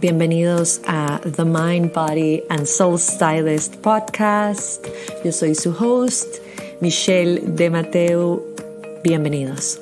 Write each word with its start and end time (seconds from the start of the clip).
Bienvenidos 0.00 0.80
a 0.86 1.20
The 1.36 1.44
Mind, 1.44 1.92
Body 1.92 2.42
and 2.48 2.64
Soul 2.64 2.98
Stylist 2.98 3.82
Podcast. 3.82 4.86
Yo 5.22 5.30
soy 5.30 5.54
su 5.54 5.72
host, 5.72 6.38
Michelle 6.80 7.38
De 7.42 7.68
Mateo. 7.68 8.42
Bienvenidos. 9.04 9.78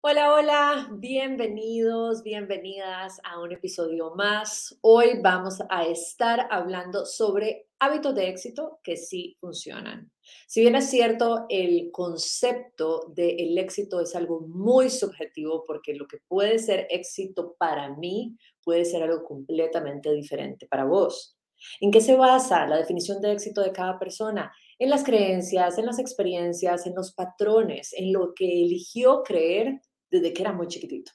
Hola, 0.00 0.34
hola, 0.34 0.88
bienvenidos, 0.92 2.22
bienvenidas 2.22 3.20
a 3.24 3.40
un 3.40 3.50
episodio 3.50 4.14
más. 4.14 4.78
Hoy 4.82 5.20
vamos 5.20 5.58
a 5.68 5.82
estar 5.82 6.46
hablando 6.52 7.06
sobre 7.06 7.66
hábitos 7.80 8.14
de 8.14 8.28
éxito 8.28 8.78
que 8.84 8.96
sí 8.96 9.36
funcionan. 9.40 10.12
Si 10.46 10.60
bien 10.60 10.74
es 10.76 10.88
cierto, 10.88 11.46
el 11.48 11.90
concepto 11.92 13.12
del 13.14 13.58
éxito 13.58 14.00
es 14.00 14.14
algo 14.14 14.40
muy 14.40 14.90
subjetivo 14.90 15.64
porque 15.66 15.94
lo 15.94 16.06
que 16.06 16.18
puede 16.26 16.58
ser 16.58 16.86
éxito 16.90 17.54
para 17.58 17.94
mí 17.96 18.36
puede 18.62 18.84
ser 18.84 19.02
algo 19.02 19.24
completamente 19.24 20.12
diferente 20.12 20.66
para 20.66 20.84
vos. 20.84 21.38
¿En 21.80 21.90
qué 21.90 22.00
se 22.00 22.16
basa 22.16 22.66
la 22.66 22.76
definición 22.76 23.20
de 23.20 23.32
éxito 23.32 23.60
de 23.62 23.72
cada 23.72 23.98
persona? 23.98 24.52
En 24.78 24.90
las 24.90 25.04
creencias, 25.04 25.76
en 25.78 25.86
las 25.86 25.98
experiencias, 25.98 26.86
en 26.86 26.94
los 26.94 27.12
patrones, 27.12 27.92
en 27.92 28.12
lo 28.12 28.32
que 28.34 28.62
eligió 28.62 29.22
creer 29.22 29.80
desde 30.10 30.32
que 30.32 30.42
era 30.42 30.52
muy 30.52 30.68
chiquitito. 30.68 31.12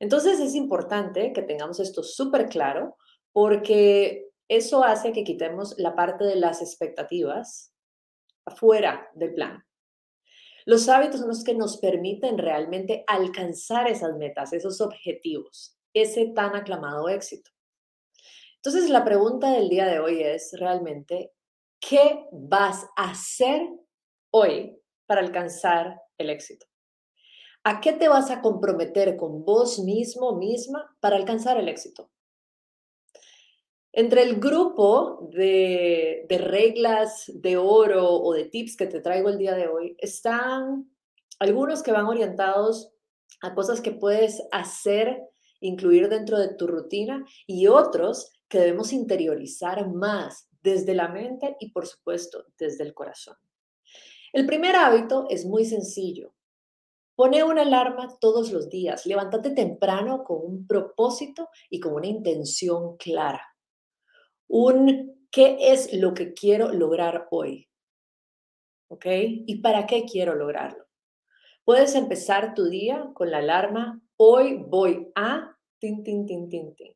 Entonces 0.00 0.40
es 0.40 0.54
importante 0.54 1.32
que 1.32 1.42
tengamos 1.42 1.80
esto 1.80 2.02
súper 2.02 2.48
claro 2.48 2.96
porque 3.32 4.28
eso 4.48 4.82
hace 4.82 5.12
que 5.12 5.24
quitemos 5.24 5.74
la 5.78 5.94
parte 5.94 6.24
de 6.24 6.36
las 6.36 6.62
expectativas 6.62 7.67
afuera 8.48 9.08
del 9.14 9.34
plan. 9.34 9.64
Los 10.66 10.88
hábitos 10.88 11.20
son 11.20 11.28
los 11.28 11.44
que 11.44 11.54
nos 11.54 11.78
permiten 11.78 12.36
realmente 12.36 13.04
alcanzar 13.06 13.88
esas 13.88 14.16
metas, 14.16 14.52
esos 14.52 14.80
objetivos, 14.82 15.78
ese 15.94 16.26
tan 16.34 16.54
aclamado 16.54 17.08
éxito. 17.08 17.50
Entonces, 18.56 18.90
la 18.90 19.04
pregunta 19.04 19.50
del 19.52 19.68
día 19.68 19.86
de 19.86 20.00
hoy 20.00 20.22
es 20.22 20.50
realmente, 20.58 21.32
¿qué 21.80 22.26
vas 22.32 22.84
a 22.96 23.12
hacer 23.12 23.62
hoy 24.30 24.78
para 25.06 25.20
alcanzar 25.20 26.02
el 26.18 26.28
éxito? 26.28 26.66
¿A 27.64 27.80
qué 27.80 27.92
te 27.92 28.08
vas 28.08 28.30
a 28.30 28.42
comprometer 28.42 29.16
con 29.16 29.44
vos 29.44 29.78
mismo, 29.78 30.36
misma, 30.36 30.94
para 31.00 31.16
alcanzar 31.16 31.56
el 31.58 31.68
éxito? 31.68 32.10
Entre 33.98 34.22
el 34.22 34.38
grupo 34.38 35.28
de, 35.32 36.24
reglas 36.28 37.24
de 37.34 37.56
oro 37.56 38.08
o 38.08 38.32
de 38.32 38.44
tips 38.44 38.76
que 38.76 38.86
te 38.86 39.00
traigo 39.00 39.28
el 39.28 39.38
día 39.38 39.56
de 39.56 39.66
hoy, 39.66 39.96
están 39.98 40.88
algunos 41.40 41.82
que 41.82 41.90
van 41.90 42.06
orientados 42.06 42.92
a 43.42 43.56
cosas 43.56 43.80
que 43.80 43.90
puedes 43.90 44.40
hacer, 44.52 45.20
incluir 45.58 46.08
dentro 46.08 46.38
de 46.38 46.54
tu 46.54 46.68
rutina 46.68 47.26
y 47.44 47.66
otros 47.66 48.30
que 48.46 48.60
debemos 48.60 48.92
interiorizar 48.92 49.88
más 49.88 50.48
desde 50.62 50.94
la 50.94 51.08
mente 51.08 51.56
y 51.58 51.72
por 51.72 51.84
supuesto 51.84 52.44
desde 52.56 52.84
el 52.84 52.94
corazón. 52.94 53.34
El 54.32 54.46
primer 54.46 54.76
hábito 54.76 55.26
es 55.28 55.44
muy 55.44 55.64
sencillo. 55.64 56.32
Pone 57.16 57.42
una 57.42 57.62
alarma 57.62 58.16
todos 58.20 58.52
los 58.52 58.68
días. 58.68 59.06
Levántate 59.06 59.50
temprano 59.50 60.22
con 60.22 60.38
un 60.40 60.68
propósito 60.68 61.48
y 61.68 61.80
con 61.80 61.94
una 61.94 62.06
intención 62.06 62.96
clara 62.96 63.42
un 64.48 65.28
qué 65.30 65.58
es 65.60 65.92
lo 65.92 66.14
que 66.14 66.32
quiero 66.32 66.72
lograr 66.72 67.28
hoy. 67.30 67.68
¿Ok? 68.88 69.06
¿Y 69.06 69.60
para 69.60 69.86
qué 69.86 70.04
quiero 70.10 70.34
lograrlo? 70.34 70.86
Puedes 71.64 71.94
empezar 71.94 72.54
tu 72.54 72.64
día 72.64 73.10
con 73.12 73.30
la 73.30 73.38
alarma, 73.38 74.00
hoy 74.16 74.64
voy 74.66 75.12
a, 75.14 75.54
tin, 75.78 76.02
tin, 76.02 76.24
tin, 76.24 76.48
tin, 76.48 76.74
tin. 76.74 76.94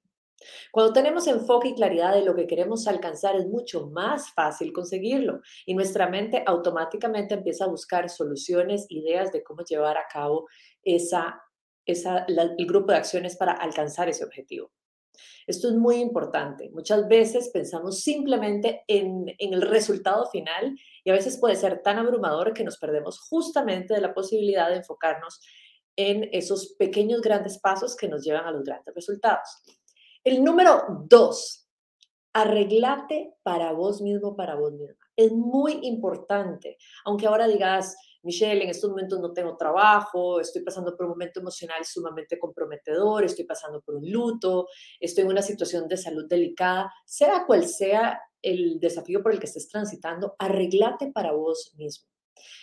Cuando 0.71 0.93
tenemos 0.93 1.27
enfoque 1.27 1.69
y 1.69 1.75
claridad 1.75 2.15
de 2.15 2.25
lo 2.25 2.35
que 2.35 2.47
queremos 2.47 2.89
alcanzar, 2.89 3.37
es 3.37 3.47
mucho 3.47 3.89
más 3.89 4.33
fácil 4.33 4.73
conseguirlo 4.73 5.41
y 5.67 5.75
nuestra 5.75 6.09
mente 6.09 6.43
automáticamente 6.47 7.35
empieza 7.35 7.65
a 7.65 7.69
buscar 7.69 8.09
soluciones, 8.09 8.87
ideas 8.89 9.31
de 9.31 9.43
cómo 9.45 9.63
llevar 9.63 9.99
a 9.99 10.07
cabo 10.11 10.49
esa, 10.83 11.43
esa, 11.85 12.25
el 12.27 12.67
grupo 12.67 12.93
de 12.93 12.99
acciones 12.99 13.37
para 13.37 13.53
alcanzar 13.53 14.09
ese 14.09 14.25
objetivo. 14.25 14.73
Esto 15.47 15.69
es 15.69 15.75
muy 15.75 15.97
importante. 15.97 16.71
Muchas 16.71 17.09
veces 17.09 17.51
pensamos 17.53 18.01
simplemente 18.01 18.85
en, 18.87 19.27
el 19.39 19.63
resultado 19.63 20.27
final 20.27 20.79
y 21.05 21.11
a 21.11 21.15
veces 21.15 21.39
puede 21.39 21.57
ser 21.57 21.83
tan 21.83 21.99
abrumador 21.99 22.53
que 22.53 22.65
nos 22.65 22.79
perdemos 22.79 23.21
justamente 23.21 23.95
de 23.95 24.01
la 24.01 24.15
posibilidad 24.15 24.69
de 24.69 24.77
enfocarnos 24.77 25.41
en 25.97 26.29
esos 26.33 26.75
pequeños 26.79 27.21
grandes 27.21 27.59
pasos 27.59 27.97
que 27.97 28.09
nos 28.09 28.25
llevan 28.25 28.47
a 28.47 28.53
los 28.53 28.65
grandes 28.65 28.95
resultados. 28.95 29.63
El 30.25 30.43
número 30.43 31.05
dos, 31.07 31.69
arreglate 32.33 33.35
para 33.43 33.73
vos 33.73 34.01
mismo, 34.01 34.37
para 34.37 34.55
vos 34.55 34.73
misma. 34.73 34.97
Es 35.17 35.33
muy 35.33 35.81
importante, 35.83 36.79
aunque 37.05 37.27
ahora 37.27 37.47
digas, 37.47 37.95
Michelle, 38.23 38.65
en 38.65 38.71
estos 38.71 38.91
momentos 38.91 39.21
no 39.21 39.33
tengo 39.33 39.57
trabajo, 39.57 40.41
estoy 40.41 40.63
pasando 40.63 40.97
por 40.97 41.07
un 41.07 41.13
momento 41.13 41.41
emocional 41.41 41.85
sumamente 41.85 42.39
comprometedor, 42.39 43.25
estoy 43.25 43.45
pasando 43.45 43.81
por 43.81 43.97
un 43.97 44.11
luto, 44.11 44.69
estoy 45.01 45.25
en 45.25 45.31
una 45.31 45.43
situación 45.43 45.89
de 45.89 45.97
salud 45.97 46.27
delicada, 46.29 46.93
sea 47.05 47.45
cual 47.47 47.67
sea 47.67 48.21
el 48.41 48.79
desafío 48.81 49.23
por 49.23 49.33
el 49.33 49.41
que 49.41 49.47
estés 49.47 49.69
transitando, 49.69 50.35
arreglate 50.39 51.11
para 51.13 51.33
vos 51.33 51.75
mismo. 51.77 52.09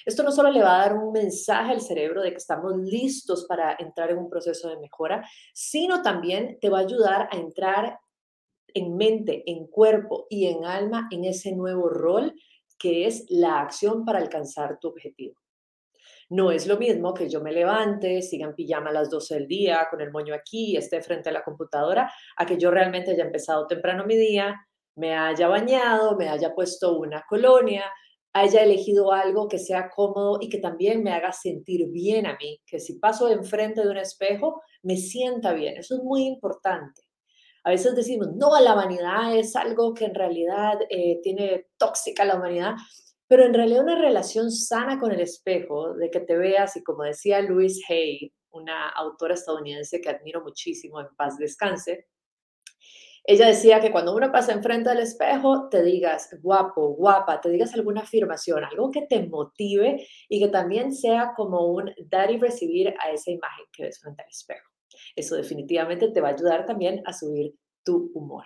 Esto 0.06 0.24
no 0.24 0.32
solo 0.32 0.52
le 0.52 0.62
va 0.62 0.76
a 0.76 0.88
dar 0.88 0.98
un 0.98 1.12
mensaje 1.12 1.72
al 1.72 1.82
cerebro 1.82 2.22
de 2.22 2.32
que 2.32 2.38
estamos 2.38 2.76
listos 2.78 3.46
para 3.46 3.76
entrar 3.80 4.12
en 4.12 4.18
un 4.18 4.30
proceso 4.30 4.70
de 4.70 4.80
mejora, 4.80 5.28
sino 5.54 6.02
también 6.02 6.58
te 6.60 6.70
va 6.70 6.80
a 6.80 6.84
ayudar 6.84 7.30
a 7.32 7.38
entrar 7.38 8.00
en 8.74 8.96
mente, 8.96 9.44
en 9.50 9.68
cuerpo 9.68 10.28
y 10.30 10.48
en 10.48 10.66
alma 10.66 11.08
en 11.12 11.26
ese 11.26 11.54
nuevo 11.54 11.90
rol 11.90 12.34
que 12.78 13.08
es 13.08 13.26
la 13.30 13.60
acción 13.60 14.06
para 14.06 14.20
alcanzar 14.20 14.80
tu 14.80 14.88
objetivo. 14.88 15.36
No 16.30 16.52
es 16.52 16.68
lo 16.68 16.78
mismo 16.78 17.14
que 17.14 17.28
yo 17.28 17.42
me 17.42 17.52
levante, 17.52 18.22
siga 18.22 18.46
en 18.46 18.54
pijama 18.54 18.92
a 18.92 18.94
las 18.94 19.10
12 19.10 19.34
del 19.34 19.48
día, 19.48 19.88
con 19.90 20.00
el 20.00 20.12
moño 20.12 20.34
aquí, 20.34 20.78
esté 20.78 21.02
frente 21.02 21.30
a 21.30 21.32
la 21.32 21.44
computadora, 21.44 22.12
a 22.38 22.46
que 22.46 22.58
yo 22.58 22.70
realmente 22.70 23.12
haya 23.12 23.26
empezado 23.26 23.66
temprano 23.66 24.06
mi 24.06 24.16
día, 24.16 24.56
me 24.96 25.16
haya 25.16 25.48
bañado, 25.48 26.16
me 26.18 26.30
haya 26.30 26.54
puesto 26.54 27.00
una 27.00 27.24
colonia, 27.28 27.86
haya 28.34 28.62
elegido 28.62 29.12
algo 29.12 29.48
que 29.48 29.58
sea 29.58 29.90
cómodo 29.90 30.38
y 30.40 30.50
que 30.50 30.60
también 30.60 31.04
me 31.04 31.12
haga 31.12 31.32
sentir 31.32 31.90
bien 31.90 32.28
a 32.28 32.38
mí, 32.40 32.62
que 32.66 32.80
si 32.80 33.00
paso 33.00 33.30
enfrente 33.30 33.82
de 33.82 33.90
un 33.90 33.98
espejo, 33.98 34.62
me 34.84 34.98
sienta 34.98 35.54
bien. 35.54 35.78
Eso 35.78 35.96
es 35.96 36.04
muy 36.04 36.26
importante. 36.26 37.02
A 37.64 37.72
veces 37.72 37.96
decimos, 37.96 38.30
no, 38.36 38.60
la 38.60 38.74
vanidad 38.74 39.36
es 39.36 39.56
algo 39.56 39.94
que 39.94 40.06
en 40.06 40.16
realidad 40.16 40.80
eh, 40.90 41.20
tiene 41.22 41.68
tóxica 41.78 42.24
la 42.24 42.36
humanidad. 42.36 42.76
Pero 43.30 43.46
en 43.46 43.54
realidad 43.54 43.84
una 43.84 44.02
relación 44.02 44.52
sana 44.52 45.00
con 45.00 45.12
el 45.12 45.22
espejo, 45.22 45.94
de 45.94 46.10
que 46.10 46.20
te 46.20 46.36
veas, 46.36 46.76
y 46.76 46.84
como 46.84 47.04
decía 47.04 47.42
Louise 47.42 47.82
Hay, 47.88 48.34
una 48.52 48.90
autora 48.90 49.36
estadounidense 49.36 50.02
que 50.02 50.10
admiro 50.10 50.42
muchísimo, 50.42 51.00
en 51.00 51.16
paz 51.16 51.38
descanse, 51.38 52.08
ella 53.24 53.48
decía 53.48 53.80
que 53.80 53.92
cuando 53.92 54.16
uno 54.16 54.32
pasa 54.32 54.54
enfrente 54.54 54.90
del 54.90 55.02
espejo, 55.02 55.70
te 55.70 55.84
digas 55.84 56.36
guapo, 56.42 56.96
guapa, 56.96 57.40
te 57.40 57.52
digas 57.52 57.76
alguna 57.76 58.02
afirmación, 58.02 58.64
algo 58.64 58.90
que 58.90 59.04
te 59.04 59.22
motive 59.28 60.08
y 60.28 60.40
que 60.40 60.48
también 60.48 60.92
sea 60.96 61.34
como 61.36 61.68
un 61.68 61.94
dar 62.08 62.32
y 62.32 62.40
recibir 62.40 62.96
a 63.00 63.12
esa 63.12 63.30
imagen 63.30 63.66
que 63.72 63.84
ves 63.84 64.00
frente 64.00 64.24
al 64.24 64.30
espejo. 64.30 64.68
Eso 65.16 65.36
definitivamente 65.36 66.10
te 66.10 66.22
va 66.22 66.30
a 66.30 66.34
ayudar 66.34 66.66
también 66.66 67.04
a 67.06 67.14
subir 67.14 67.54
tu 67.84 68.10
humor. 68.16 68.46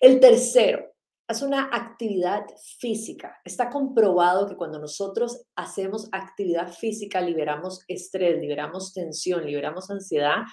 El 0.00 0.20
tercero, 0.20 0.94
Haz 1.30 1.42
una 1.42 1.68
actividad 1.70 2.46
física. 2.78 3.38
Está 3.44 3.68
comprobado 3.68 4.48
que 4.48 4.56
cuando 4.56 4.78
nosotros 4.78 5.42
hacemos 5.56 6.08
actividad 6.10 6.72
física 6.72 7.20
liberamos 7.20 7.84
estrés, 7.86 8.40
liberamos 8.40 8.94
tensión, 8.94 9.44
liberamos 9.44 9.90
ansiedad 9.90 10.44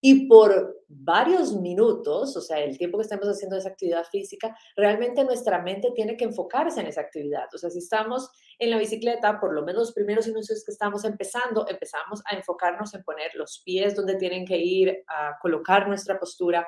y 0.00 0.26
por 0.26 0.84
varios 0.88 1.54
minutos, 1.54 2.36
o 2.36 2.40
sea, 2.40 2.58
el 2.58 2.76
tiempo 2.76 2.98
que 2.98 3.02
estemos 3.02 3.28
haciendo 3.28 3.56
esa 3.56 3.70
actividad 3.70 4.04
física, 4.04 4.56
realmente 4.76 5.24
nuestra 5.24 5.62
mente 5.62 5.90
tiene 5.94 6.16
que 6.16 6.24
enfocarse 6.24 6.80
en 6.80 6.86
esa 6.86 7.00
actividad. 7.00 7.46
O 7.54 7.58
sea, 7.58 7.70
si 7.70 7.78
estamos 7.78 8.28
en 8.58 8.70
la 8.70 8.78
bicicleta, 8.78 9.40
por 9.40 9.54
lo 9.54 9.64
menos 9.64 9.82
los 9.82 9.92
primeros 9.92 10.26
minutos 10.26 10.62
que 10.64 10.72
estamos 10.72 11.04
empezando, 11.04 11.66
empezamos 11.68 12.22
a 12.30 12.36
enfocarnos 12.36 12.92
en 12.94 13.02
poner 13.04 13.30
los 13.34 13.62
pies 13.64 13.94
donde 13.94 14.16
tienen 14.16 14.44
que 14.44 14.58
ir, 14.58 15.04
a 15.08 15.38
colocar 15.40 15.88
nuestra 15.88 16.18
postura, 16.18 16.66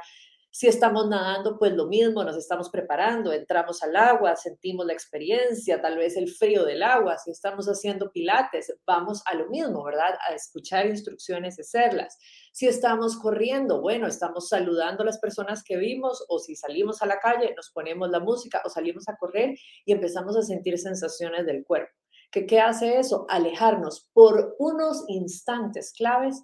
si 0.50 0.67
estamos 0.67 1.09
nadando, 1.09 1.59
pues 1.59 1.73
lo 1.75 1.87
mismo, 1.87 2.25
nos 2.25 2.37
estamos 2.37 2.71
preparando, 2.71 3.33
entramos 3.33 3.83
al 3.83 3.95
agua, 3.95 4.35
sentimos 4.35 4.87
la 4.87 4.93
experiencia, 4.93 5.81
tal 5.81 5.97
vez 5.97 6.17
el 6.17 6.29
frío 6.29 6.65
del 6.65 6.83
agua. 6.83 7.19
Si 7.19 7.31
estamos 7.31 7.67
haciendo 7.67 8.11
pilates, 8.11 8.75
vamos 8.87 9.23
a 9.27 9.35
lo 9.35 9.49
mismo, 9.49 9.85
¿verdad? 9.85 10.19
A 10.29 10.35
escuchar 10.35 10.87
instrucciones 10.87 11.59
y 11.59 11.61
hacerlas. 11.61 12.19
Si 12.53 12.67
estamos 12.67 13.19
corriendo, 13.19 13.81
bueno, 13.81 14.06
estamos 14.06 14.49
saludando 14.49 15.03
a 15.03 15.06
las 15.06 15.19
personas 15.19 15.62
que 15.62 15.77
vimos 15.77 16.25
o 16.29 16.39
si 16.39 16.56
salimos 16.56 17.03
a 17.03 17.06
la 17.06 17.21
calle, 17.21 17.53
nos 17.55 17.71
ponemos 17.71 18.09
la 18.11 18.21
música 18.21 18.62
o 18.65 18.71
salimos 18.71 19.09
a 19.09 19.17
correr 19.17 19.55
y 19.85 19.93
empezamos 19.93 20.37
a 20.37 20.43
sentir 20.43 20.79
sensaciones 20.79 21.45
del 21.47 21.65
cuerpo. 21.65 21.93
¿Qué, 22.31 22.47
qué 22.47 22.61
hace 22.61 22.99
eso? 22.99 23.27
Alejarnos 23.29 24.11
por 24.12 24.56
unos 24.59 25.05
instantes 25.09 25.93
claves 25.97 26.43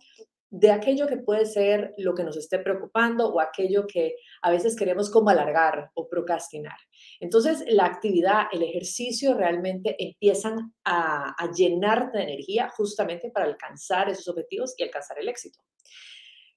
de 0.56 0.70
aquello 0.70 1.08
que 1.08 1.16
puede 1.16 1.46
ser 1.46 1.94
lo 1.98 2.14
que 2.14 2.22
nos 2.22 2.36
esté 2.36 2.60
preocupando 2.60 3.28
o 3.28 3.40
aquello 3.40 3.88
que 3.88 4.14
a 4.40 4.52
veces 4.52 4.76
queremos 4.76 5.10
como 5.10 5.30
alargar 5.30 5.90
o 5.94 6.08
procrastinar. 6.08 6.76
Entonces, 7.18 7.64
la 7.66 7.86
actividad, 7.86 8.44
el 8.52 8.62
ejercicio 8.62 9.34
realmente 9.34 9.96
empiezan 9.98 10.72
a, 10.84 11.34
a 11.36 11.50
llenarte 11.50 12.18
de 12.18 12.24
energía 12.24 12.68
justamente 12.68 13.32
para 13.32 13.46
alcanzar 13.46 14.08
esos 14.08 14.28
objetivos 14.28 14.74
y 14.76 14.84
alcanzar 14.84 15.18
el 15.18 15.28
éxito. 15.28 15.58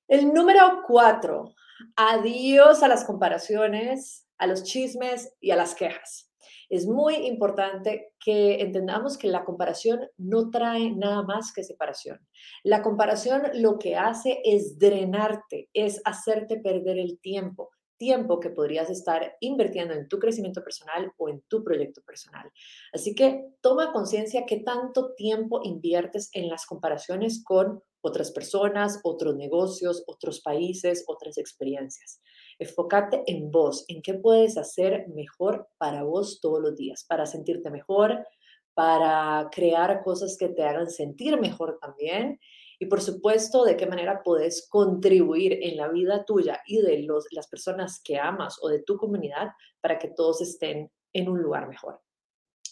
El 0.07 0.31
número 0.31 0.83
cuatro, 0.85 1.55
adiós 1.95 2.83
a 2.83 2.87
las 2.87 3.03
comparaciones, 3.03 4.27
a 4.37 4.45
los 4.45 4.61
chismes 4.63 5.33
y 5.41 5.49
a 5.49 5.55
las 5.55 5.73
quejas. 5.73 6.26
Es 6.69 6.85
muy 6.85 7.15
importante 7.15 8.13
que 8.19 8.61
entendamos 8.61 9.17
que 9.17 9.27
la 9.27 9.45
comparación 9.45 10.01
no 10.17 10.49
trae 10.49 10.91
nada 10.91 11.23
más 11.23 11.53
que 11.53 11.63
separación. 11.63 12.19
La 12.63 12.81
comparación 12.81 13.43
lo 13.53 13.79
que 13.79 13.95
hace 13.95 14.41
es 14.43 14.77
drenarte, 14.77 15.69
es 15.73 16.01
hacerte 16.03 16.59
perder 16.59 16.97
el 16.97 17.19
tiempo, 17.19 17.69
tiempo 17.97 18.39
que 18.39 18.49
podrías 18.49 18.89
estar 18.89 19.35
invirtiendo 19.39 19.93
en 19.93 20.07
tu 20.07 20.19
crecimiento 20.19 20.63
personal 20.63 21.11
o 21.17 21.29
en 21.29 21.41
tu 21.47 21.63
proyecto 21.63 22.01
personal. 22.03 22.49
Así 22.93 23.15
que 23.15 23.45
toma 23.61 23.91
conciencia 23.91 24.45
qué 24.45 24.57
tanto 24.57 25.13
tiempo 25.15 25.61
inviertes 25.63 26.29
en 26.33 26.49
las 26.49 26.65
comparaciones 26.65 27.43
con 27.43 27.81
otras 28.01 28.31
personas, 28.31 28.99
otros 29.03 29.35
negocios, 29.35 30.03
otros 30.07 30.41
países, 30.41 31.03
otras 31.07 31.37
experiencias. 31.37 32.21
Enfócate 32.59 33.23
en 33.27 33.51
vos, 33.51 33.85
en 33.87 34.01
qué 34.01 34.13
puedes 34.15 34.57
hacer 34.57 35.07
mejor 35.09 35.67
para 35.77 36.03
vos 36.03 36.39
todos 36.41 36.61
los 36.61 36.75
días, 36.75 37.05
para 37.07 37.25
sentirte 37.25 37.69
mejor, 37.69 38.25
para 38.73 39.49
crear 39.51 40.03
cosas 40.03 40.37
que 40.37 40.49
te 40.49 40.63
hagan 40.63 40.89
sentir 40.89 41.39
mejor 41.39 41.79
también 41.81 42.39
y 42.79 42.85
por 42.85 43.01
supuesto 43.01 43.63
de 43.63 43.75
qué 43.75 43.87
manera 43.87 44.21
puedes 44.23 44.67
contribuir 44.69 45.57
en 45.63 45.77
la 45.77 45.87
vida 45.87 46.25
tuya 46.25 46.61
y 46.65 46.81
de 46.81 46.99
los, 46.99 47.25
las 47.31 47.47
personas 47.47 47.99
que 48.03 48.19
amas 48.19 48.57
o 48.61 48.69
de 48.69 48.83
tu 48.83 48.97
comunidad 48.97 49.49
para 49.81 49.97
que 49.97 50.09
todos 50.09 50.41
estén 50.41 50.91
en 51.13 51.29
un 51.29 51.41
lugar 51.41 51.67
mejor. 51.67 52.01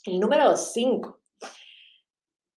El 0.06 0.20
número 0.20 0.56
5. 0.56 1.25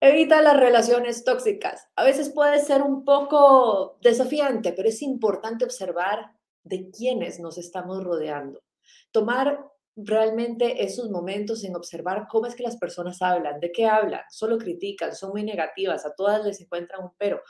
Evita 0.01 0.43
las 0.43 0.59
relaciones 0.59 1.25
tóxicas. 1.25 1.89
A 1.97 2.05
veces 2.05 2.29
puede 2.29 2.59
ser 2.59 2.83
un 2.83 3.05
poco 3.05 3.99
desafiante, 4.03 4.73
pero 4.73 4.89
es 4.89 5.01
importante 5.01 5.65
observar 5.65 6.33
de 6.65 6.91
quiénes 6.91 7.41
nos 7.41 7.57
estamos 7.57 8.05
rodeando. 8.05 8.63
Tomar 9.11 9.71
realmente 9.97 10.85
esos 10.85 11.11
momentos 11.11 11.65
en 11.65 11.75
observar 11.75 12.27
cómo 12.29 12.47
es 12.47 12.55
que 12.55 12.63
las 12.63 12.77
personas 12.77 13.23
hablan, 13.23 13.59
de 13.61 13.73
qué 13.73 13.87
hablan, 13.87 14.21
solo 14.31 14.59
critican, 14.59 15.15
son 15.15 15.31
muy 15.31 15.43
negativas, 15.43 16.05
a 16.05 16.15
todas 16.15 16.45
les 16.45 16.61
encuentran 16.61 17.05
un 17.05 17.13
pero, 17.17 17.41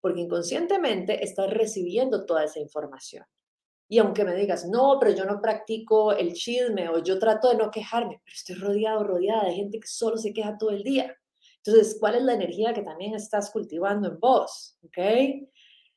porque 0.00 0.22
inconscientemente 0.22 1.22
estás 1.22 1.50
recibiendo 1.50 2.24
toda 2.24 2.44
esa 2.44 2.60
información. 2.60 3.26
Y 3.88 3.98
aunque 3.98 4.24
me 4.24 4.34
digas, 4.34 4.66
no, 4.66 4.96
pero 4.98 5.14
yo 5.14 5.26
no 5.26 5.42
practico 5.42 6.12
el 6.12 6.32
chisme 6.32 6.88
o 6.88 7.02
yo 7.02 7.18
trato 7.18 7.50
de 7.50 7.56
no 7.56 7.70
quejarme, 7.70 8.22
pero 8.24 8.34
estoy 8.34 8.54
rodeado, 8.54 9.04
rodeada 9.04 9.44
de 9.44 9.54
gente 9.54 9.80
que 9.80 9.88
solo 9.88 10.16
se 10.16 10.32
queja 10.32 10.56
todo 10.56 10.70
el 10.70 10.82
día. 10.82 11.14
Entonces, 11.64 11.96
¿cuál 12.00 12.16
es 12.16 12.22
la 12.22 12.34
energía 12.34 12.72
que 12.72 12.82
también 12.82 13.14
estás 13.14 13.50
cultivando 13.50 14.08
en 14.08 14.18
vos? 14.18 14.78
¿Ok? 14.82 14.98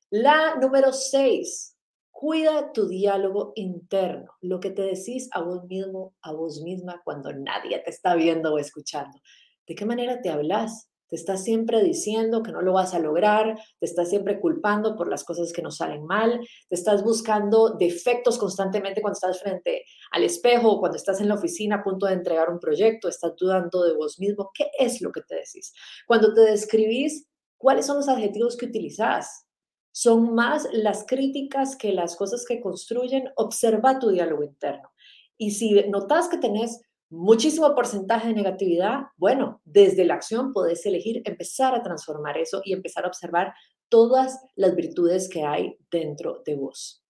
La 0.10 0.56
número 0.56 0.92
seis, 0.94 1.74
Cuida 2.24 2.72
tu 2.72 2.88
diálogo 2.88 3.52
interno, 3.56 4.32
lo 4.40 4.62
que 4.62 4.70
te 4.70 4.84
decís 4.84 5.28
a 5.34 5.42
vos 5.42 5.66
mismo, 5.66 6.16
a 6.22 6.32
vos 6.32 6.62
misma 6.62 7.02
cuando 7.04 7.34
nadie 7.34 7.80
te 7.80 7.90
está 7.90 8.16
viendo 8.16 8.54
o 8.54 8.60
escuchando. 8.60 9.20
¿De 9.68 9.76
qué 9.76 9.84
manera 9.84 10.22
te 10.22 10.30
hablas? 10.30 10.90
Te 11.14 11.18
estás 11.18 11.44
siempre 11.44 11.84
diciendo 11.84 12.42
que 12.42 12.52
no 12.52 12.64
lo 12.64 12.74
vas 12.74 12.96
a 12.96 13.00
lograr, 13.00 13.56
te 13.80 13.86
estás 13.86 14.10
siempre 14.10 14.40
culpando 14.40 14.96
por 14.96 15.08
las 15.08 15.24
cosas 15.24 15.54
que 15.54 15.62
no 15.62 15.70
salen 15.70 16.08
mal, 16.08 16.40
te 16.68 16.74
estás 16.74 17.04
buscando 17.04 17.76
defectos 17.78 18.40
constantemente 18.40 19.00
cuando 19.00 19.18
estás 19.18 19.40
frente 19.40 19.86
al 20.10 20.24
espejo 20.24 20.72
o 20.72 20.80
cuando 20.80 20.98
estás 20.98 21.22
en 21.22 21.28
la 21.28 21.36
oficina 21.36 21.76
a 21.76 21.84
punto 21.84 22.08
de 22.08 22.14
entregar 22.14 22.50
un 22.50 22.58
proyecto, 22.60 23.08
estás 23.08 23.36
dudando 23.36 23.84
de 23.84 23.94
vos 23.94 24.20
mismo. 24.20 24.50
¿Qué 24.56 24.72
es 24.80 25.02
lo 25.02 25.12
que 25.12 25.22
te 25.22 25.36
decís? 25.36 25.72
Cuando 26.08 26.34
te 26.34 26.42
describís, 26.42 27.28
¿cuáles 27.60 27.86
son 27.86 27.98
los 27.98 28.10
adjetivos 28.10 28.58
que 28.58 28.66
utilizás? 28.66 29.46
son 29.96 30.34
más 30.34 30.68
las 30.72 31.06
críticas 31.06 31.76
que 31.76 31.94
las 31.94 32.16
cosas 32.16 32.44
que 32.48 32.60
construyen, 32.60 33.30
observa 33.36 34.00
tu 34.00 34.10
diálogo 34.10 34.44
interno. 34.44 34.92
Y 35.38 35.52
si 35.52 35.76
notas 35.90 36.28
que 36.28 36.40
tenés 36.40 36.82
muchísimo 37.14 37.76
porcentaje 37.76 38.30
de 38.30 38.34
negatividad, 38.34 39.04
bueno, 39.18 39.62
desde 39.64 40.04
la 40.04 40.16
acción 40.16 40.52
podés 40.52 40.86
elegir 40.86 41.22
empezar 41.26 41.76
a 41.76 41.84
transformar 41.84 42.38
eso 42.38 42.62
y 42.66 42.74
empezar 42.74 43.06
a 43.06 43.08
observar 43.08 43.54
todas 43.88 44.40
las 44.56 44.76
virtudes 44.76 45.30
que 45.30 45.44
hay 45.44 45.78
dentro 45.92 46.42
de 46.44 46.56
vos. 46.56 47.04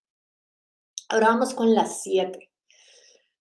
Ahora 1.08 1.28
vamos 1.28 1.54
con 1.54 1.74
las 1.74 2.02
siete. 2.02 2.52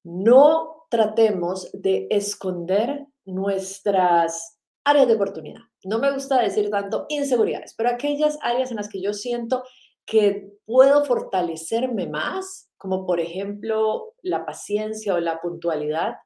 No 0.04 0.86
tratemos 0.88 1.68
de 1.72 2.06
esconder 2.10 3.06
nuestras 3.24 4.58
áreas 4.84 5.08
de 5.08 5.14
oportunidad. 5.14 5.62
No 5.84 5.98
me 5.98 6.12
gusta 6.12 6.40
decir 6.40 6.70
tanto 6.70 7.06
inseguridades, 7.08 7.74
pero 7.76 7.88
aquellas 7.88 8.38
áreas 8.40 8.70
en 8.70 8.76
las 8.76 8.88
que 8.88 9.02
yo 9.02 9.12
siento 9.12 9.64
que 10.06 10.52
puedo 10.64 11.04
fortalecerme 11.04 12.06
más, 12.08 12.70
como 12.76 13.04
por 13.04 13.18
ejemplo 13.18 14.14
la 14.22 14.44
paciencia 14.44 15.14
o 15.14 15.20
la 15.20 15.40
puntualidad, 15.40 16.16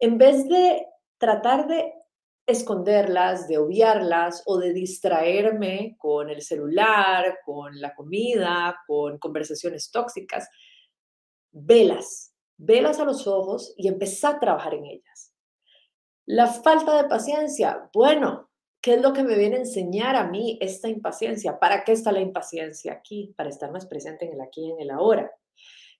en 0.00 0.18
vez 0.18 0.48
de 0.48 0.86
tratar 1.18 1.68
de 1.68 1.92
esconderlas, 2.46 3.46
de 3.46 3.58
obviarlas 3.58 4.42
o 4.46 4.58
de 4.58 4.72
distraerme 4.72 5.96
con 5.98 6.30
el 6.30 6.42
celular, 6.42 7.38
con 7.44 7.80
la 7.80 7.94
comida, 7.94 8.76
con 8.86 9.18
conversaciones 9.18 9.90
tóxicas, 9.90 10.48
velas, 11.52 12.34
velas 12.56 12.98
a 12.98 13.04
los 13.04 13.26
ojos 13.26 13.74
y 13.76 13.88
empezar 13.88 14.36
a 14.36 14.40
trabajar 14.40 14.74
en 14.74 14.86
ellas. 14.86 15.34
La 16.26 16.46
falta 16.46 17.00
de 17.00 17.08
paciencia, 17.08 17.88
bueno, 17.92 18.50
¿qué 18.80 18.94
es 18.94 19.02
lo 19.02 19.12
que 19.12 19.22
me 19.22 19.36
viene 19.36 19.56
a 19.56 19.60
enseñar 19.60 20.16
a 20.16 20.28
mí 20.28 20.58
esta 20.60 20.88
impaciencia? 20.88 21.58
¿Para 21.58 21.84
qué 21.84 21.92
está 21.92 22.12
la 22.12 22.20
impaciencia 22.20 22.92
aquí? 22.92 23.34
Para 23.36 23.50
estar 23.50 23.70
más 23.70 23.86
presente 23.86 24.26
en 24.26 24.34
el 24.34 24.40
aquí 24.40 24.66
y 24.66 24.70
en 24.70 24.80
el 24.80 24.90
ahora. 24.90 25.30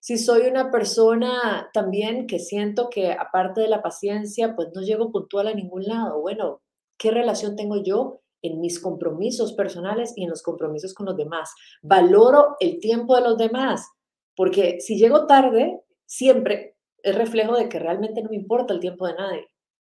Si 0.01 0.17
soy 0.17 0.47
una 0.47 0.71
persona 0.71 1.69
también 1.73 2.25
que 2.25 2.39
siento 2.39 2.89
que 2.89 3.11
aparte 3.11 3.61
de 3.61 3.67
la 3.67 3.83
paciencia, 3.83 4.55
pues 4.55 4.69
no 4.73 4.81
llego 4.81 5.11
puntual 5.11 5.47
a 5.47 5.53
ningún 5.53 5.83
lado, 5.85 6.19
bueno, 6.19 6.63
¿qué 6.97 7.11
relación 7.11 7.55
tengo 7.55 7.83
yo 7.83 8.19
en 8.41 8.59
mis 8.59 8.79
compromisos 8.79 9.53
personales 9.53 10.13
y 10.15 10.23
en 10.23 10.31
los 10.31 10.41
compromisos 10.41 10.95
con 10.95 11.05
los 11.05 11.15
demás? 11.15 11.53
Valoro 11.83 12.55
el 12.59 12.79
tiempo 12.79 13.15
de 13.15 13.21
los 13.21 13.37
demás, 13.37 13.87
porque 14.35 14.79
si 14.81 14.97
llego 14.97 15.27
tarde, 15.27 15.79
siempre 16.07 16.77
es 17.03 17.13
reflejo 17.13 17.55
de 17.55 17.69
que 17.69 17.77
realmente 17.77 18.23
no 18.23 18.31
me 18.31 18.37
importa 18.37 18.73
el 18.73 18.79
tiempo 18.79 19.05
de 19.05 19.13
nadie 19.13 19.47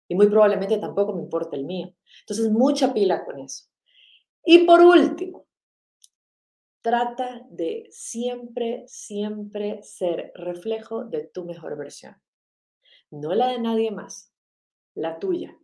y 0.07 0.15
muy 0.15 0.27
probablemente 0.29 0.77
tampoco 0.77 1.15
me 1.15 1.23
importa 1.23 1.57
el 1.57 1.65
mío. 1.65 1.95
Entonces, 2.21 2.51
mucha 2.51 2.93
pila 2.93 3.25
con 3.25 3.39
eso. 3.41 3.65
Y 4.45 4.67
por 4.67 4.83
último, 4.83 5.47
trata 6.85 7.41
de 7.49 7.87
siempre, 7.89 8.85
siempre 8.87 9.83
ser 9.83 10.33
reflejo 10.35 11.07
de 11.07 11.27
tu 11.33 11.47
mejor 11.47 11.79
versión. 11.79 12.15
No 13.11 13.35
la 13.35 13.49
de 13.49 13.59
nadie 13.59 13.91
más, 13.91 14.31
la 14.95 15.19
tuya. 15.19 15.57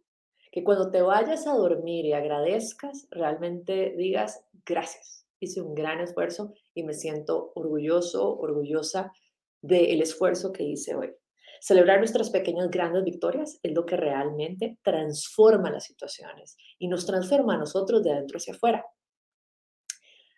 Que 0.50 0.65
cuando 0.65 0.91
te 0.91 1.03
vayas 1.03 1.47
a 1.47 1.53
dormir 1.53 2.07
y 2.07 2.15
agradezcas, 2.15 3.07
realmente 3.11 3.95
digas 3.99 4.43
gracias. 4.65 5.27
Hice 5.41 5.61
un 5.61 5.75
gran 5.75 6.00
esfuerzo 6.00 6.55
y 6.73 6.85
me 6.85 6.95
siento 6.95 7.53
orgulloso, 7.55 8.39
orgullosa 8.39 9.12
del 9.61 10.00
esfuerzo 10.00 10.53
que 10.53 10.62
hice 10.62 10.95
hoy. 10.95 11.12
Celebrar 11.61 11.99
nuestras 11.99 12.31
pequeñas 12.31 12.71
grandes 12.71 13.05
victorias 13.05 13.61
es 13.62 13.75
lo 13.75 13.85
que 13.85 13.99
realmente 13.99 14.79
transforma 14.83 15.71
las 15.71 15.85
situaciones 15.85 16.57
y 16.79 16.89
nos 16.89 17.05
transforma 17.05 17.57
a 17.57 17.59
nosotros 17.59 18.03
de 18.03 18.12
adentro 18.12 18.39
hacia 18.39 18.55
afuera. 18.55 18.87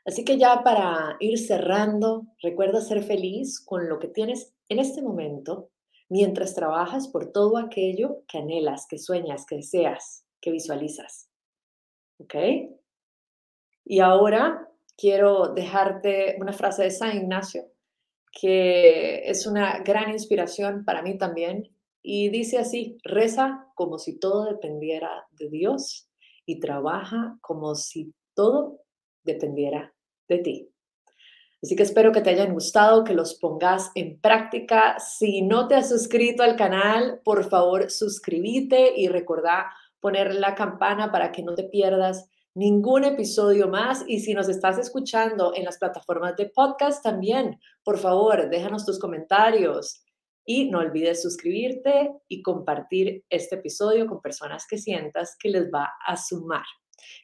Así 0.04 0.24
que 0.24 0.38
ya 0.38 0.62
para 0.64 1.16
ir 1.20 1.38
cerrando, 1.38 2.26
recuerda 2.42 2.80
ser 2.80 3.02
feliz 3.02 3.60
con 3.64 3.88
lo 3.88 3.98
que 3.98 4.08
tienes 4.08 4.54
en 4.68 4.78
este 4.78 5.02
momento 5.02 5.70
mientras 6.08 6.54
trabajas 6.54 7.08
por 7.08 7.32
todo 7.32 7.56
aquello 7.56 8.24
que 8.28 8.38
anhelas, 8.38 8.86
que 8.88 8.98
sueñas, 8.98 9.46
que 9.46 9.56
deseas, 9.56 10.26
que 10.40 10.50
visualizas. 10.50 11.30
¿Ok? 12.18 12.34
Y 13.84 14.00
ahora 14.00 14.68
quiero 14.96 15.48
dejarte 15.54 16.36
una 16.40 16.52
frase 16.52 16.84
de 16.84 16.90
San 16.90 17.16
Ignacio 17.16 17.72
que 18.32 19.28
es 19.28 19.46
una 19.46 19.80
gran 19.80 20.10
inspiración 20.10 20.84
para 20.84 21.02
mí 21.02 21.18
también. 21.18 21.68
Y 22.02 22.30
dice 22.30 22.58
así, 22.58 22.98
reza 23.04 23.68
como 23.76 23.98
si 23.98 24.18
todo 24.18 24.46
dependiera 24.46 25.26
de 25.32 25.48
Dios 25.50 26.08
y 26.46 26.58
trabaja 26.58 27.38
como 27.42 27.74
si 27.74 28.12
todo 28.34 28.80
dependiera 29.22 29.91
de 30.32 30.38
ti. 30.38 30.68
Así 31.62 31.76
que 31.76 31.84
espero 31.84 32.10
que 32.10 32.20
te 32.20 32.30
hayan 32.30 32.52
gustado, 32.52 33.04
que 33.04 33.14
los 33.14 33.34
pongas 33.34 33.92
en 33.94 34.20
práctica. 34.20 34.98
Si 34.98 35.42
no 35.42 35.68
te 35.68 35.76
has 35.76 35.90
suscrito 35.90 36.42
al 36.42 36.56
canal, 36.56 37.20
por 37.24 37.48
favor 37.48 37.88
suscríbete 37.88 38.94
y 38.96 39.06
recordá 39.06 39.72
poner 40.00 40.34
la 40.34 40.56
campana 40.56 41.12
para 41.12 41.30
que 41.30 41.44
no 41.44 41.54
te 41.54 41.62
pierdas 41.62 42.28
ningún 42.54 43.04
episodio 43.04 43.68
más. 43.68 44.04
Y 44.08 44.18
si 44.18 44.34
nos 44.34 44.48
estás 44.48 44.76
escuchando 44.78 45.52
en 45.54 45.64
las 45.64 45.78
plataformas 45.78 46.34
de 46.36 46.46
podcast 46.46 47.00
también, 47.00 47.60
por 47.84 47.98
favor, 47.98 48.50
déjanos 48.50 48.84
tus 48.84 48.98
comentarios. 48.98 50.04
Y 50.44 50.68
no 50.68 50.80
olvides 50.80 51.22
suscribirte 51.22 52.10
y 52.26 52.42
compartir 52.42 53.24
este 53.30 53.54
episodio 53.54 54.08
con 54.08 54.20
personas 54.20 54.66
que 54.66 54.78
sientas 54.78 55.36
que 55.38 55.50
les 55.50 55.70
va 55.72 55.92
a 56.04 56.16
sumar. 56.16 56.64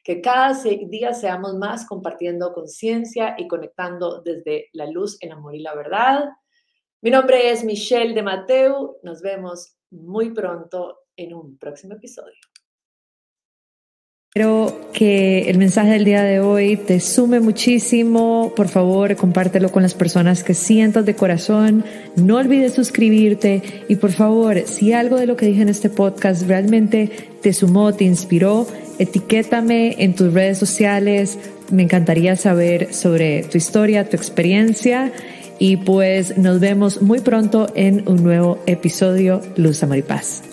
Que 0.03 0.21
cada 0.21 0.53
día 0.63 1.13
seamos 1.13 1.55
más 1.55 1.85
compartiendo 1.85 2.53
conciencia 2.53 3.35
y 3.37 3.47
conectando 3.47 4.21
desde 4.21 4.69
la 4.73 4.85
luz, 4.85 5.17
el 5.21 5.31
amor 5.31 5.55
y 5.55 5.59
la 5.59 5.75
verdad. 5.75 6.29
Mi 7.01 7.11
nombre 7.11 7.49
es 7.51 7.63
Michelle 7.63 8.13
de 8.13 8.23
Mateu. 8.23 8.97
Nos 9.03 9.21
vemos 9.21 9.77
muy 9.91 10.31
pronto 10.31 10.99
en 11.15 11.33
un 11.33 11.57
próximo 11.57 11.95
episodio. 11.95 12.39
Espero 14.31 14.91
que 14.93 15.49
el 15.49 15.57
mensaje 15.57 15.89
del 15.89 16.05
día 16.05 16.21
de 16.21 16.39
hoy 16.39 16.77
te 16.77 16.99
sume 16.99 17.39
muchísimo. 17.39 18.53
Por 18.55 18.67
favor, 18.67 19.15
compártelo 19.15 19.71
con 19.71 19.81
las 19.81 19.95
personas 19.95 20.43
que 20.43 20.53
sientas 20.53 21.03
de 21.03 21.15
corazón. 21.15 21.83
No 22.15 22.35
olvides 22.35 22.75
suscribirte 22.75 23.63
y 23.87 23.95
por 23.95 24.11
favor, 24.11 24.61
si 24.67 24.93
algo 24.93 25.17
de 25.17 25.25
lo 25.25 25.35
que 25.35 25.47
dije 25.47 25.63
en 25.63 25.69
este 25.69 25.89
podcast 25.89 26.43
realmente 26.43 27.09
te 27.41 27.53
sumó, 27.53 27.95
te 27.95 28.03
inspiró, 28.03 28.67
etiquétame 28.99 29.95
en 29.97 30.13
tus 30.13 30.31
redes 30.31 30.59
sociales. 30.59 31.39
Me 31.71 31.81
encantaría 31.81 32.35
saber 32.35 32.93
sobre 32.93 33.41
tu 33.41 33.57
historia, 33.57 34.07
tu 34.07 34.15
experiencia 34.15 35.11
y 35.57 35.77
pues 35.77 36.37
nos 36.37 36.59
vemos 36.59 37.01
muy 37.01 37.21
pronto 37.21 37.67
en 37.73 38.07
un 38.07 38.21
nuevo 38.23 38.59
episodio 38.67 39.41
Luz 39.55 39.81
Amor 39.81 39.97
y 39.97 40.03
Paz. 40.03 40.43